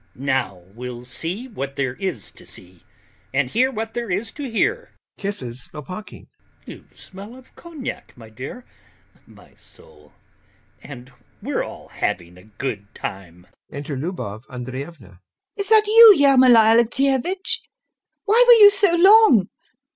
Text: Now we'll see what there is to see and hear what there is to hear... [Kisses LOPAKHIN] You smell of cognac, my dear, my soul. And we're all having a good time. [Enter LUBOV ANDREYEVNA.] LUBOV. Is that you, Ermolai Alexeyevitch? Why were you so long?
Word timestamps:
Now 0.15 0.63
we'll 0.73 1.05
see 1.05 1.47
what 1.47 1.75
there 1.75 1.93
is 1.93 2.31
to 2.31 2.43
see 2.43 2.81
and 3.31 3.51
hear 3.51 3.69
what 3.69 3.93
there 3.93 4.09
is 4.09 4.31
to 4.31 4.49
hear... 4.49 4.93
[Kisses 5.19 5.69
LOPAKHIN] 5.75 6.25
You 6.65 6.85
smell 6.95 7.35
of 7.35 7.55
cognac, 7.55 8.17
my 8.17 8.31
dear, 8.31 8.65
my 9.27 9.53
soul. 9.53 10.13
And 10.81 11.13
we're 11.39 11.61
all 11.61 11.89
having 11.89 12.35
a 12.39 12.45
good 12.57 12.91
time. 12.95 13.45
[Enter 13.71 13.95
LUBOV 13.95 14.41
ANDREYEVNA.] 14.49 15.19
LUBOV. 15.19 15.19
Is 15.55 15.69
that 15.69 15.85
you, 15.85 16.15
Ermolai 16.19 16.77
Alexeyevitch? 16.77 17.59
Why 18.25 18.43
were 18.47 18.53
you 18.55 18.71
so 18.71 18.95
long? 18.95 19.49